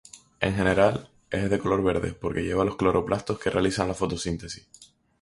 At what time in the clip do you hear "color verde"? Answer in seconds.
1.59-2.11